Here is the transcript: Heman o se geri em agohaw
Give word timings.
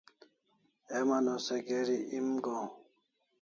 Heman 0.91 1.25
o 1.33 1.35
se 1.45 1.57
geri 1.67 1.97
em 2.17 2.27
agohaw 2.37 2.69